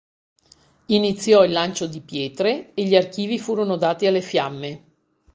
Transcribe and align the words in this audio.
Iniziò 0.87 1.43
il 1.45 1.51
lancio 1.51 1.85
di 1.85 2.01
pietre, 2.01 2.73
e 2.73 2.85
gli 2.85 2.95
archivi 2.95 3.37
furono 3.37 3.75
dati 3.75 4.07
alle 4.07 4.21
fiamme. 4.23 4.83